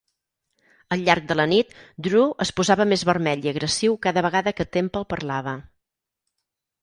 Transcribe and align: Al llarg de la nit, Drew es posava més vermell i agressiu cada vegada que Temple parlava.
Al 0.93 1.01
llarg 1.07 1.25
de 1.31 1.35
la 1.35 1.43
nit, 1.49 1.75
Drew 2.07 2.31
es 2.45 2.51
posava 2.61 2.87
més 2.93 3.03
vermell 3.11 3.45
i 3.49 3.53
agressiu 3.53 3.97
cada 4.07 4.23
vegada 4.29 4.55
que 4.61 4.67
Temple 4.77 5.03
parlava. 5.13 5.55